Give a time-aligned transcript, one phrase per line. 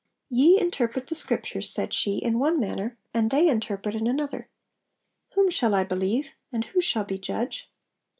[0.31, 4.49] 'Ye interpret the Scriptures,' said she, 'in one manner, and they interpret in another;
[5.35, 6.29] whom shall I believe?
[6.51, 7.69] and who shall be judge?'